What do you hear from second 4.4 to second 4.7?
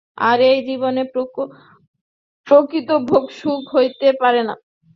না।